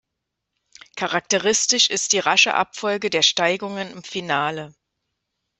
Charakteristisch 0.95 1.91
ist 1.91 2.13
die 2.13 2.17
rasche 2.17 2.55
Abfolge 2.55 3.11
der 3.11 3.21
Steigungen 3.21 3.91
im 3.91 4.01
Finale. 4.03 4.73